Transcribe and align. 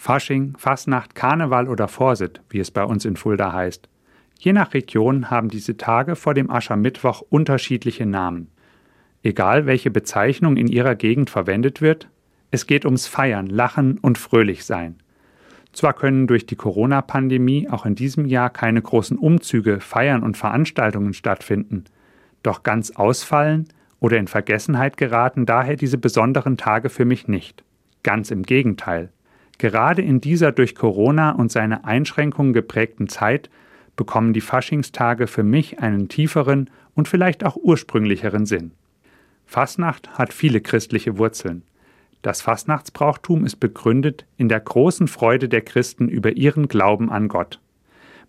Fasching, 0.00 0.54
Fasnacht, 0.56 1.14
Karneval 1.14 1.68
oder 1.68 1.86
Vorsit, 1.86 2.40
wie 2.48 2.58
es 2.58 2.70
bei 2.70 2.82
uns 2.84 3.04
in 3.04 3.16
Fulda 3.16 3.52
heißt. 3.52 3.86
Je 4.38 4.54
nach 4.54 4.72
Region 4.72 5.30
haben 5.30 5.50
diese 5.50 5.76
Tage 5.76 6.16
vor 6.16 6.32
dem 6.32 6.50
Aschermittwoch 6.50 7.20
unterschiedliche 7.28 8.06
Namen. 8.06 8.48
Egal 9.22 9.66
welche 9.66 9.90
Bezeichnung 9.90 10.56
in 10.56 10.68
ihrer 10.68 10.94
Gegend 10.94 11.28
verwendet 11.28 11.82
wird, 11.82 12.08
es 12.50 12.66
geht 12.66 12.86
ums 12.86 13.06
Feiern, 13.08 13.46
Lachen 13.48 13.98
und 13.98 14.16
Fröhlichsein. 14.16 14.96
Zwar 15.74 15.92
können 15.92 16.26
durch 16.26 16.46
die 16.46 16.56
Corona-Pandemie 16.56 17.68
auch 17.68 17.84
in 17.84 17.94
diesem 17.94 18.24
Jahr 18.24 18.48
keine 18.48 18.80
großen 18.80 19.18
Umzüge, 19.18 19.80
Feiern 19.80 20.22
und 20.22 20.38
Veranstaltungen 20.38 21.12
stattfinden, 21.12 21.84
doch 22.42 22.62
ganz 22.62 22.90
ausfallen 22.92 23.68
oder 24.00 24.16
in 24.16 24.28
Vergessenheit 24.28 24.96
geraten 24.96 25.44
daher 25.44 25.76
diese 25.76 25.98
besonderen 25.98 26.56
Tage 26.56 26.88
für 26.88 27.04
mich 27.04 27.28
nicht. 27.28 27.64
Ganz 28.02 28.30
im 28.30 28.44
Gegenteil. 28.44 29.10
Gerade 29.60 30.00
in 30.00 30.22
dieser 30.22 30.52
durch 30.52 30.74
Corona 30.74 31.32
und 31.32 31.52
seine 31.52 31.84
Einschränkungen 31.84 32.54
geprägten 32.54 33.08
Zeit 33.10 33.50
bekommen 33.94 34.32
die 34.32 34.40
Faschingstage 34.40 35.26
für 35.26 35.42
mich 35.42 35.80
einen 35.80 36.08
tieferen 36.08 36.70
und 36.94 37.08
vielleicht 37.08 37.44
auch 37.44 37.56
ursprünglicheren 37.56 38.46
Sinn. 38.46 38.72
Fasnacht 39.44 40.16
hat 40.16 40.32
viele 40.32 40.62
christliche 40.62 41.18
Wurzeln. 41.18 41.62
Das 42.22 42.40
Fastnachtsbrauchtum 42.40 43.44
ist 43.44 43.56
begründet 43.56 44.24
in 44.38 44.48
der 44.48 44.60
großen 44.60 45.08
Freude 45.08 45.46
der 45.46 45.60
Christen 45.60 46.08
über 46.08 46.38
ihren 46.38 46.66
Glauben 46.66 47.10
an 47.10 47.28
Gott. 47.28 47.60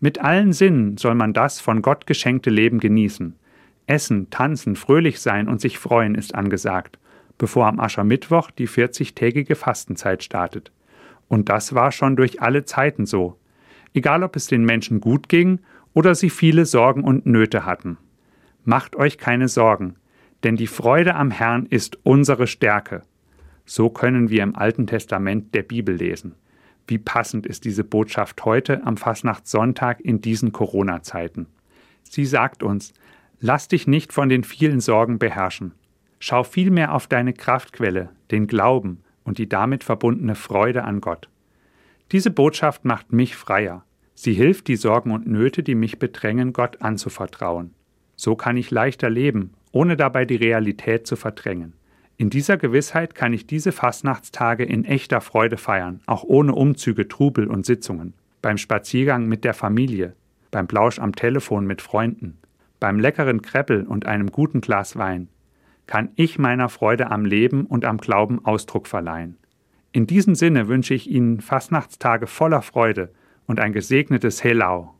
Mit 0.00 0.20
allen 0.20 0.52
Sinnen 0.52 0.96
soll 0.96 1.14
man 1.14 1.32
das 1.32 1.60
von 1.60 1.80
Gott 1.80 2.08
geschenkte 2.08 2.50
Leben 2.50 2.80
genießen. 2.80 3.36
Essen, 3.86 4.30
tanzen, 4.30 4.74
fröhlich 4.74 5.20
sein 5.20 5.46
und 5.46 5.60
sich 5.60 5.78
freuen 5.78 6.16
ist 6.16 6.34
angesagt, 6.34 6.98
bevor 7.38 7.68
am 7.68 7.78
Aschermittwoch 7.78 8.50
die 8.50 8.66
40-tägige 8.66 9.54
Fastenzeit 9.54 10.24
startet. 10.24 10.72
Und 11.30 11.48
das 11.48 11.76
war 11.76 11.92
schon 11.92 12.16
durch 12.16 12.42
alle 12.42 12.64
Zeiten 12.64 13.06
so, 13.06 13.38
egal 13.94 14.24
ob 14.24 14.34
es 14.34 14.48
den 14.48 14.64
Menschen 14.64 15.00
gut 15.00 15.28
ging 15.28 15.60
oder 15.94 16.16
sie 16.16 16.28
viele 16.28 16.66
Sorgen 16.66 17.04
und 17.04 17.24
Nöte 17.24 17.64
hatten. 17.64 17.98
Macht 18.64 18.96
euch 18.96 19.16
keine 19.16 19.46
Sorgen, 19.46 19.94
denn 20.42 20.56
die 20.56 20.66
Freude 20.66 21.14
am 21.14 21.30
Herrn 21.30 21.66
ist 21.66 21.98
unsere 22.02 22.48
Stärke. 22.48 23.02
So 23.64 23.90
können 23.90 24.28
wir 24.28 24.42
im 24.42 24.56
Alten 24.56 24.88
Testament 24.88 25.54
der 25.54 25.62
Bibel 25.62 25.94
lesen. 25.94 26.34
Wie 26.88 26.98
passend 26.98 27.46
ist 27.46 27.64
diese 27.64 27.84
Botschaft 27.84 28.44
heute 28.44 28.84
am 28.84 28.96
Fastnachtssonntag 28.96 30.00
in 30.00 30.20
diesen 30.20 30.50
Corona-Zeiten. 30.50 31.46
Sie 32.02 32.26
sagt 32.26 32.64
uns, 32.64 32.92
lass 33.38 33.68
dich 33.68 33.86
nicht 33.86 34.12
von 34.12 34.28
den 34.28 34.42
vielen 34.42 34.80
Sorgen 34.80 35.20
beherrschen. 35.20 35.74
Schau 36.18 36.42
vielmehr 36.42 36.92
auf 36.92 37.06
deine 37.06 37.34
Kraftquelle, 37.34 38.08
den 38.32 38.48
Glauben, 38.48 39.04
und 39.24 39.38
die 39.38 39.48
damit 39.48 39.84
verbundene 39.84 40.34
Freude 40.34 40.84
an 40.84 41.00
Gott. 41.00 41.28
Diese 42.12 42.30
Botschaft 42.30 42.84
macht 42.84 43.12
mich 43.12 43.36
freier. 43.36 43.84
Sie 44.14 44.34
hilft, 44.34 44.68
die 44.68 44.76
Sorgen 44.76 45.12
und 45.12 45.26
Nöte, 45.26 45.62
die 45.62 45.74
mich 45.74 45.98
bedrängen, 45.98 46.52
Gott 46.52 46.82
anzuvertrauen. 46.82 47.74
So 48.16 48.36
kann 48.36 48.56
ich 48.56 48.70
leichter 48.70 49.08
leben, 49.08 49.54
ohne 49.72 49.96
dabei 49.96 50.24
die 50.24 50.36
Realität 50.36 51.06
zu 51.06 51.16
verdrängen. 51.16 51.74
In 52.16 52.28
dieser 52.28 52.58
Gewissheit 52.58 53.14
kann 53.14 53.32
ich 53.32 53.46
diese 53.46 53.72
Fastnachtstage 53.72 54.64
in 54.64 54.84
echter 54.84 55.22
Freude 55.22 55.56
feiern, 55.56 56.00
auch 56.04 56.22
ohne 56.22 56.54
Umzüge, 56.54 57.08
Trubel 57.08 57.46
und 57.46 57.64
Sitzungen, 57.64 58.12
beim 58.42 58.58
Spaziergang 58.58 59.26
mit 59.26 59.42
der 59.44 59.54
Familie, 59.54 60.14
beim 60.50 60.66
Plausch 60.66 60.98
am 60.98 61.14
Telefon 61.14 61.66
mit 61.66 61.80
Freunden, 61.80 62.36
beim 62.78 62.98
leckeren 62.98 63.40
Kreppel 63.40 63.84
und 63.84 64.04
einem 64.04 64.30
guten 64.30 64.60
Glas 64.60 64.96
Wein, 64.96 65.28
kann 65.90 66.10
ich 66.14 66.38
meiner 66.38 66.68
Freude 66.68 67.10
am 67.10 67.24
Leben 67.24 67.66
und 67.66 67.84
am 67.84 67.98
Glauben 67.98 68.44
Ausdruck 68.44 68.86
verleihen. 68.86 69.36
In 69.90 70.06
diesem 70.06 70.36
Sinne 70.36 70.68
wünsche 70.68 70.94
ich 70.94 71.10
Ihnen 71.10 71.40
Fastnachtstage 71.40 72.28
voller 72.28 72.62
Freude 72.62 73.12
und 73.46 73.58
ein 73.58 73.72
gesegnetes 73.72 74.44
Helau. 74.44 74.94